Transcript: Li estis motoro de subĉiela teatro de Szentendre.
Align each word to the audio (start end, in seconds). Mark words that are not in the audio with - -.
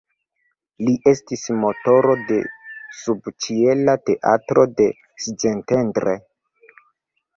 Li 0.85 0.93
estis 1.11 1.43
motoro 1.65 2.15
de 2.31 2.39
subĉiela 3.01 3.95
teatro 4.11 4.65
de 4.81 4.89
Szentendre. 5.27 6.17